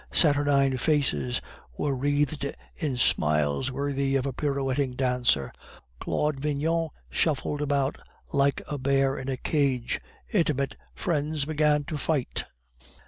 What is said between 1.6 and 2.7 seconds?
were wreathed